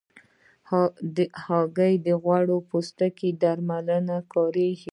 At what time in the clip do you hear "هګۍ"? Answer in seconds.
1.47-1.93